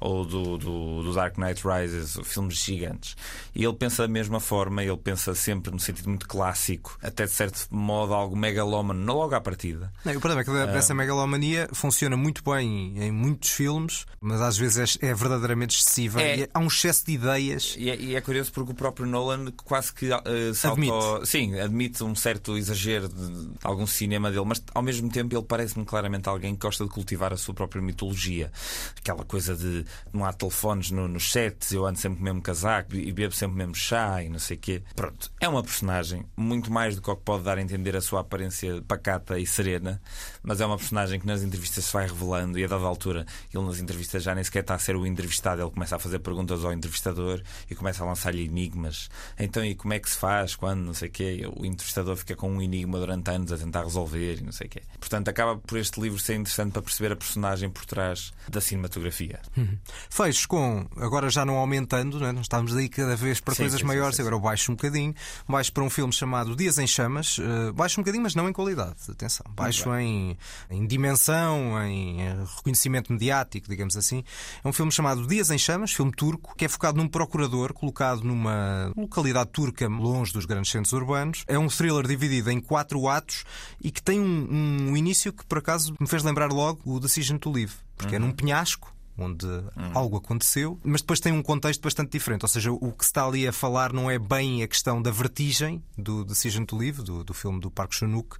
ou 0.00 0.24
do, 0.24 0.58
do, 0.58 1.02
do 1.02 1.12
Dark 1.12 1.36
Knight 1.38 1.62
Rises, 1.66 2.18
filmes 2.24 2.56
gigantes. 2.56 3.16
E 3.54 3.64
ele 3.64 3.74
pensa 3.74 4.02
da 4.02 4.08
mesma 4.08 4.40
forma, 4.40 4.82
ele 4.82 4.96
pensa 4.96 5.34
sempre 5.34 5.70
no 5.70 5.80
sentido 5.80 6.08
muito 6.08 6.28
clássico, 6.28 6.98
até 7.02 7.24
de 7.24 7.32
certo 7.32 7.66
modo 7.70 8.14
algo 8.14 8.36
megalómano, 8.36 9.00
não 9.00 9.14
logo 9.14 9.34
à 9.34 9.40
partida. 9.40 9.92
Não, 10.04 10.14
o 10.14 10.20
problema 10.20 10.42
é 10.42 10.44
que 10.44 10.76
essa 10.76 10.94
megalomania 10.94 11.68
funciona 11.72 12.16
muito 12.16 12.42
bem 12.42 12.94
em 12.98 13.10
muitos 13.10 13.50
filmes, 13.50 14.06
mas 14.20 14.40
às 14.40 14.56
vezes 14.56 14.98
é, 15.00 15.08
é 15.08 15.14
verdadeiramente 15.14 15.76
excessiva. 15.76 16.20
É, 16.22 16.48
há 16.52 16.58
um 16.58 16.66
excesso 16.66 17.06
de 17.06 17.12
ideias. 17.12 17.74
E 17.78 17.90
é, 17.90 17.96
e 17.96 18.16
é, 18.16 18.20
curioso 18.20 18.52
porque 18.52 18.72
o 18.72 18.74
próprio 18.74 19.06
Nolan 19.06 19.52
quase 19.64 19.92
que 19.92 20.08
uh, 20.10 20.20
admite. 20.64 20.92
Sim, 21.24 21.58
admite 21.58 22.02
um 22.04 22.14
certo 22.14 22.56
exagero 22.56 23.08
de, 23.08 23.46
de 23.46 23.50
algum 23.62 23.86
cinema 23.86 24.30
dele, 24.30 24.44
mas 24.44 24.62
ao 24.74 24.82
mesmo 24.82 25.08
tempo 25.10 25.34
ele 25.34 25.44
parece-me 25.44 25.84
claramente 25.84 26.28
alguém 26.28 26.54
que 26.54 26.60
gosta 26.60 26.84
de 26.84 26.90
cultivar 26.90 27.32
a 27.32 27.36
sua 27.36 27.54
própria 27.54 27.82
mitologia. 27.82 28.50
Aquela 28.98 29.24
coisa 29.28 29.54
de 29.54 29.84
não 30.12 30.24
há 30.24 30.32
telefones 30.32 30.90
no, 30.90 31.06
nos 31.06 31.30
sets, 31.30 31.72
eu 31.72 31.86
ando 31.86 31.98
sempre 31.98 32.16
com 32.16 32.22
o 32.22 32.24
mesmo 32.24 32.42
casaco 32.42 32.96
e 32.96 33.12
bebo 33.12 33.34
sempre 33.34 33.54
o 33.54 33.58
mesmo 33.58 33.74
chá 33.74 34.22
e 34.22 34.28
não 34.28 34.38
sei 34.38 34.56
o 34.56 34.60
quê. 34.60 34.82
Pronto, 34.96 35.30
é 35.40 35.48
uma 35.48 35.62
personagem 35.62 36.24
muito 36.36 36.72
mais 36.72 36.96
do 36.96 37.02
que 37.02 37.10
o 37.10 37.16
que 37.16 37.22
pode 37.22 37.44
dar 37.44 37.58
a 37.58 37.62
entender 37.62 37.94
a 37.94 38.00
sua 38.00 38.20
aparência 38.20 38.82
pacata 38.82 39.38
e 39.38 39.46
serena, 39.46 40.00
mas 40.42 40.60
é 40.60 40.66
uma 40.66 40.76
personagem 40.76 41.20
que 41.20 41.26
nas 41.26 41.42
entrevistas 41.42 41.84
se 41.84 41.92
vai 41.92 42.06
revelando 42.06 42.58
e 42.58 42.64
a 42.64 42.66
dada 42.66 42.84
altura 42.84 43.26
ele 43.54 43.64
nas 43.64 43.78
entrevistas 43.78 44.22
já 44.22 44.34
nem 44.34 44.42
sequer 44.42 44.60
está 44.60 44.74
a 44.74 44.78
ser 44.78 44.96
o 44.96 45.06
entrevistado, 45.06 45.62
ele 45.62 45.70
começa 45.70 45.96
a 45.96 45.98
fazer 45.98 46.18
perguntas 46.20 46.64
ao 46.64 46.72
entrevistador 46.72 47.42
e 47.70 47.74
começa 47.74 48.02
a 48.02 48.06
lançar-lhe 48.06 48.44
enigmas. 48.44 49.08
Então, 49.38 49.64
e 49.64 49.74
como 49.74 49.92
é 49.94 49.98
que 49.98 50.10
se 50.10 50.16
faz 50.16 50.56
quando 50.56 50.80
não 50.80 50.94
sei 50.94 51.08
o 51.08 51.12
quê? 51.12 51.42
O 51.56 51.64
entrevistador 51.64 52.16
fica 52.16 52.34
com 52.34 52.50
um 52.50 52.62
enigma 52.62 52.98
durante 52.98 53.30
anos 53.30 53.52
a 53.52 53.58
tentar 53.58 53.84
resolver 53.84 54.38
e 54.38 54.42
não 54.42 54.52
sei 54.52 54.66
o 54.66 54.70
quê. 54.70 54.82
Portanto, 54.98 55.28
acaba 55.28 55.56
por 55.56 55.78
este 55.78 56.00
livro 56.00 56.18
ser 56.18 56.34
interessante 56.34 56.72
para 56.72 56.82
perceber 56.82 57.12
a 57.12 57.16
personagem 57.16 57.68
por 57.70 57.84
trás 57.84 58.32
da 58.48 58.60
cinematografia. 58.60 59.17
Uhum. 59.56 59.78
Fecho 60.10 60.48
com, 60.48 60.86
agora 60.96 61.30
já 61.30 61.44
não 61.44 61.56
aumentando, 61.56 62.18
né? 62.20 62.32
nós 62.32 62.42
estamos 62.42 62.74
aí 62.76 62.88
cada 62.88 63.16
vez 63.16 63.40
para 63.40 63.54
sim, 63.54 63.62
coisas 63.62 63.80
sim, 63.80 63.86
maiores, 63.86 64.16
sim, 64.16 64.22
agora 64.22 64.36
eu 64.36 64.40
baixo 64.40 64.72
um 64.72 64.74
bocadinho, 64.74 65.14
baixo 65.48 65.72
para 65.72 65.82
um 65.82 65.90
filme 65.90 66.12
chamado 66.12 66.54
Dias 66.54 66.78
em 66.78 66.86
Chamas, 66.86 67.38
uh, 67.38 67.72
baixo 67.72 68.00
um 68.00 68.02
bocadinho, 68.02 68.22
mas 68.22 68.34
não 68.34 68.48
em 68.48 68.52
qualidade, 68.52 68.96
atenção, 69.08 69.46
baixo 69.50 69.94
em, 69.96 70.36
em 70.70 70.86
dimensão, 70.86 71.82
em 71.84 72.18
reconhecimento 72.56 73.12
mediático, 73.12 73.68
digamos 73.68 73.96
assim. 73.96 74.24
É 74.62 74.68
um 74.68 74.72
filme 74.72 74.92
chamado 74.92 75.26
Dias 75.26 75.50
em 75.50 75.58
Chamas, 75.58 75.92
filme 75.92 76.12
turco, 76.12 76.54
que 76.56 76.64
é 76.64 76.68
focado 76.68 76.98
num 76.98 77.08
procurador 77.08 77.72
colocado 77.72 78.22
numa 78.22 78.92
localidade 78.96 79.50
turca 79.50 79.88
longe 79.88 80.32
dos 80.32 80.44
grandes 80.44 80.70
centros 80.70 80.92
urbanos. 80.92 81.44
É 81.46 81.58
um 81.58 81.68
thriller 81.68 82.06
dividido 82.06 82.50
em 82.50 82.60
quatro 82.60 83.08
atos 83.08 83.44
e 83.82 83.90
que 83.90 84.02
tem 84.02 84.20
um, 84.20 84.90
um 84.90 84.96
início 84.96 85.32
que 85.32 85.44
por 85.44 85.58
acaso 85.58 85.94
me 85.98 86.06
fez 86.06 86.22
lembrar 86.22 86.50
logo 86.50 86.80
o 86.84 87.00
Decision 87.00 87.38
to 87.38 87.50
Live, 87.50 87.74
porque 87.96 88.16
uhum. 88.16 88.22
é 88.22 88.26
num 88.26 88.32
penhasco 88.32 88.94
onde 89.18 89.46
hum. 89.46 89.90
algo 89.94 90.16
aconteceu, 90.16 90.78
mas 90.84 91.00
depois 91.00 91.18
tem 91.18 91.32
um 91.32 91.42
contexto 91.42 91.82
bastante 91.82 92.12
diferente. 92.12 92.44
Ou 92.44 92.48
seja, 92.48 92.70
o 92.70 92.92
que 92.92 93.04
se 93.04 93.10
está 93.10 93.26
ali 93.26 93.46
a 93.46 93.52
falar 93.52 93.92
não 93.92 94.10
é 94.10 94.18
bem 94.18 94.62
a 94.62 94.68
questão 94.68 95.02
da 95.02 95.10
vertigem 95.10 95.82
do 95.96 96.24
Decision 96.24 96.64
to 96.64 96.76
Live, 96.76 97.02
do, 97.02 97.24
do 97.24 97.34
filme 97.34 97.60
do 97.60 97.70
Park 97.70 97.92
Chan-wook, 97.92 98.36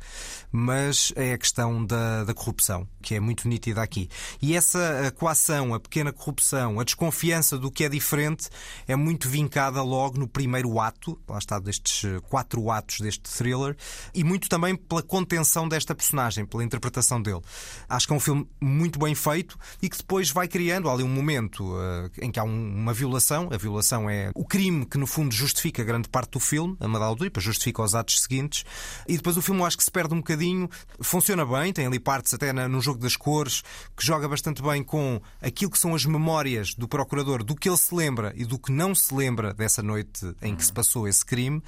mas 0.52 1.12
é 1.16 1.32
a 1.32 1.38
questão 1.38 1.84
da, 1.84 2.24
da 2.24 2.32
corrupção, 2.32 2.86
que 3.02 3.14
é 3.14 3.20
muito 3.20 3.48
nítida 3.48 3.82
aqui. 3.82 4.08
E 4.40 4.54
essa 4.54 5.12
coação, 5.16 5.74
a 5.74 5.80
pequena 5.80 6.12
corrupção, 6.12 6.78
a 6.78 6.84
desconfiança 6.84 7.58
do 7.58 7.70
que 7.70 7.84
é 7.84 7.88
diferente 7.88 8.48
é 8.86 8.94
muito 8.94 9.28
vincada 9.28 9.82
logo 9.82 10.18
no 10.18 10.28
primeiro 10.28 10.78
ato, 10.78 11.20
lá 11.28 11.38
está 11.38 11.58
destes 11.58 12.04
quatro 12.28 12.70
atos 12.70 13.00
deste 13.00 13.22
thriller, 13.22 13.76
e 14.14 14.22
muito 14.22 14.48
também 14.48 14.76
pela 14.76 15.02
contenção 15.02 15.68
desta 15.68 15.94
personagem, 15.94 16.46
pela 16.46 16.62
interpretação 16.62 17.20
dele. 17.20 17.40
Acho 17.88 18.06
que 18.06 18.12
é 18.12 18.16
um 18.16 18.20
filme 18.20 18.48
muito 18.60 18.98
bem 18.98 19.14
feito 19.14 19.58
e 19.82 19.88
que 19.88 19.96
depois 19.96 20.30
vai 20.30 20.46
criar 20.46 20.67
criando 20.68 20.90
ali 20.90 21.02
um 21.02 21.08
momento 21.08 21.64
uh, 21.64 22.10
em 22.20 22.30
que 22.30 22.38
há 22.38 22.44
um, 22.44 22.74
uma 22.76 22.92
violação. 22.92 23.48
A 23.50 23.56
violação 23.56 24.10
é 24.10 24.30
o 24.34 24.44
crime 24.44 24.84
que, 24.84 24.98
no 24.98 25.06
fundo, 25.06 25.34
justifica 25.34 25.82
grande 25.82 26.10
parte 26.10 26.32
do 26.32 26.40
filme, 26.40 26.76
a 26.78 27.14
depois 27.14 27.42
justifica 27.42 27.82
os 27.82 27.94
atos 27.94 28.20
seguintes. 28.20 28.66
E 29.08 29.16
depois 29.16 29.38
o 29.38 29.40
filme, 29.40 29.62
eu 29.62 29.64
acho 29.64 29.78
que 29.78 29.84
se 29.84 29.90
perde 29.90 30.12
um 30.12 30.18
bocadinho. 30.18 30.68
Funciona 31.00 31.46
bem, 31.46 31.72
tem 31.72 31.86
ali 31.86 31.98
partes 31.98 32.34
até 32.34 32.52
na, 32.52 32.68
no 32.68 32.82
jogo 32.82 33.00
das 33.00 33.16
cores, 33.16 33.62
que 33.96 34.04
joga 34.04 34.28
bastante 34.28 34.60
bem 34.60 34.82
com 34.82 35.18
aquilo 35.40 35.70
que 35.70 35.78
são 35.78 35.94
as 35.94 36.04
memórias 36.04 36.74
do 36.74 36.86
procurador, 36.86 37.42
do 37.42 37.56
que 37.56 37.66
ele 37.66 37.78
se 37.78 37.94
lembra 37.94 38.34
e 38.36 38.44
do 38.44 38.58
que 38.58 38.70
não 38.70 38.94
se 38.94 39.14
lembra 39.14 39.54
dessa 39.54 39.82
noite 39.82 40.34
em 40.42 40.54
que 40.54 40.62
se 40.62 40.72
passou 40.72 41.08
esse 41.08 41.24
crime. 41.24 41.62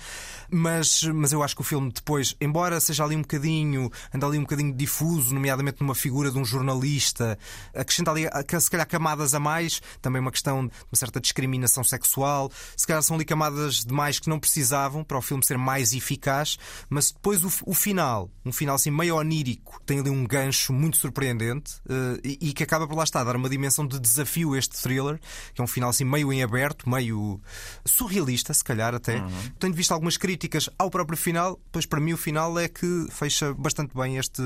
Mas, 0.51 1.05
mas 1.05 1.33
eu 1.33 1.43
acho 1.43 1.55
que 1.55 1.63
o 1.63 1.65
filme 1.65 1.91
depois, 1.91 2.37
embora 2.39 2.79
seja 2.81 3.03
ali 3.03 3.17
um 3.17 3.23
bocadinho, 3.23 3.91
anda 4.13 4.27
ali 4.27 4.37
um 4.37 4.43
bocadinho 4.43 4.75
difuso, 4.75 5.33
nomeadamente 5.33 5.81
numa 5.81 5.95
figura 5.95 6.31
de 6.31 6.39
um 6.39 6.45
jornalista, 6.45 7.39
acrescenta 7.75 8.11
ali, 8.11 8.25
se 8.61 8.71
calhar 8.71 8.90
camadas 8.91 9.35
a 9.35 9.41
mais, 9.41 9.81
também 10.03 10.21
uma 10.21 10.31
questão 10.31 10.67
de 10.67 10.73
uma 10.73 10.97
certa 10.97 11.21
discriminação 11.21 11.83
sexual. 11.83 12.51
Se 12.77 12.87
calhar 12.87 13.03
são 13.03 13.17
ali 13.17 13.25
camadas 13.25 13.85
demais 13.85 14.19
que 14.19 14.29
não 14.29 14.39
precisavam 14.39 15.05
para 15.05 15.17
o 15.17 15.23
filme 15.23 15.45
ser 15.45 15.57
mais 15.57 15.93
eficaz, 15.93 16.59
mas 16.89 17.13
depois 17.13 17.45
o, 17.45 17.51
o 17.67 17.75
final, 17.75 18.31
um 18.45 18.53
final 18.53 18.75
assim 18.75 18.91
meio 18.91 19.17
onírico, 19.17 19.81
tem 19.87 20.01
ali 20.01 20.11
um 20.11 20.27
gancho 20.27 20.73
muito 20.73 20.97
surpreendente 20.97 21.77
uh, 21.87 22.21
e, 22.25 22.49
e, 22.49 22.53
que 22.53 22.63
acaba 22.63 22.87
por 22.87 22.97
lá 22.97 23.05
estar 23.05 23.25
dar 23.25 23.37
uma 23.37 23.49
dimensão 23.49 23.87
de 23.87 23.99
desafio 23.99 24.55
a 24.55 24.59
este 24.59 24.83
thriller, 24.83 25.21
que 25.55 25.61
é 25.61 25.65
um 25.65 25.67
final 25.67 25.91
assim 25.91 26.05
meio 26.05 26.33
em 26.33 26.43
aberto, 26.43 26.89
meio 26.89 27.41
surrealista, 27.85 28.53
se 28.53 28.65
calhar 28.65 28.95
até. 28.95 29.17
Uhum. 29.17 29.51
Tenho 29.59 29.75
visto 29.75 29.93
algumas 29.93 30.17
críticas 30.17 30.69
ao 30.79 30.91
próprio 30.91 31.17
final, 31.17 31.61
pois 31.71 31.87
para 31.87 32.01
mim 32.01 32.13
o 32.13 32.17
final 32.17 32.59
é 32.59 32.69
que 32.69 33.07
fecha 33.11 33.55
bastante 33.55 33.95
bem 33.95 34.17
este, 34.17 34.43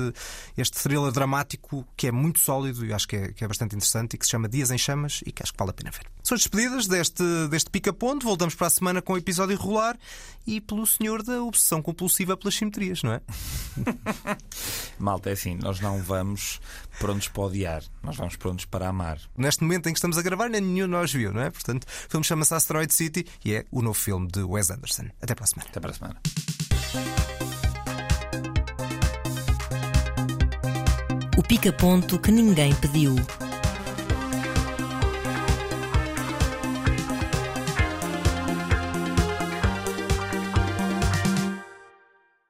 este 0.57 0.77
thriller 0.81 1.11
dramático 1.11 1.85
que 1.95 2.07
é 2.07 2.11
muito 2.11 2.39
sólido 2.39 2.85
e 2.85 2.93
acho 2.93 3.07
que 3.07 3.15
é, 3.15 3.31
que 3.31 3.43
é 3.43 3.47
bastante 3.47 3.75
interessante 3.75 4.13
e 4.13 4.17
que 4.17 4.25
se 4.25 4.31
chama 4.35 4.49
Dias 4.49 4.69
em 4.69 4.77
Chamas 4.77 5.21
e 5.25 5.31
que 5.31 5.41
acho 5.41 5.53
que 5.53 5.57
vale 5.57 5.71
a 5.71 5.73
pena 5.73 5.91
ver. 5.91 6.05
São 6.21 6.37
despedidas 6.37 6.87
deste, 6.87 7.23
deste 7.49 7.69
pica-ponto. 7.69 8.25
Voltamos 8.25 8.53
para 8.53 8.67
a 8.67 8.69
semana 8.69 9.01
com 9.01 9.13
o 9.13 9.17
episódio 9.17 9.57
regular 9.57 9.97
e 10.45 10.59
pelo 10.59 10.85
senhor 10.85 11.23
da 11.23 11.41
obsessão 11.41 11.81
compulsiva 11.81 12.35
pelas 12.35 12.55
simetrias, 12.55 13.01
não 13.01 13.13
é? 13.13 13.21
Malta, 14.99 15.29
é 15.29 15.33
assim, 15.33 15.55
nós 15.55 15.79
não 15.79 16.01
vamos 16.01 16.59
prontos 16.99 17.27
para 17.27 17.43
odiar, 17.43 17.83
nós 18.03 18.17
vamos 18.17 18.35
prontos 18.35 18.65
para 18.65 18.89
amar. 18.89 19.19
Neste 19.37 19.63
momento 19.63 19.87
em 19.87 19.93
que 19.93 19.97
estamos 19.97 20.17
a 20.17 20.21
gravar, 20.21 20.49
nem 20.49 20.61
nenhum 20.61 20.85
de 20.85 20.91
nós 20.91 21.13
viu, 21.13 21.33
não 21.33 21.41
é? 21.41 21.49
Portanto, 21.49 21.83
o 21.83 22.11
filme 22.11 22.25
chama-se 22.25 22.53
Asteroid 22.53 22.93
City 22.93 23.25
e 23.43 23.53
é 23.53 23.65
o 23.71 23.81
novo 23.81 23.97
filme 23.97 24.27
de 24.27 24.43
Wes 24.43 24.69
Anderson. 24.69 25.05
Até 25.21 25.33
para 25.33 25.45
a 25.45 25.47
semana. 25.47 25.69
Até 25.69 25.79
para 25.79 25.91
a 25.91 25.93
semana. 25.93 26.21
O 31.37 31.43
pica-ponto 31.43 32.19
que 32.19 32.31
ninguém 32.31 32.73
pediu. 32.75 33.15